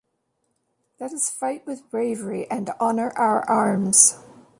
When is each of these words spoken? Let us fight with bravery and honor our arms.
Let 0.99 1.13
us 1.13 1.29
fight 1.29 1.67
with 1.67 1.87
bravery 1.91 2.49
and 2.49 2.71
honor 2.79 3.11
our 3.11 3.47
arms. 3.47 4.17